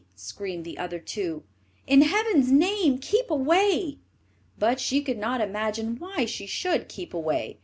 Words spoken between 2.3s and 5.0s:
name keep away!" But